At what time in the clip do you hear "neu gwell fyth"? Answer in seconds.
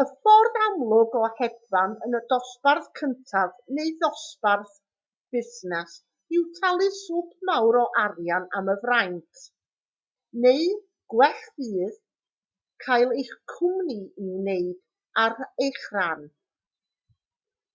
10.46-12.00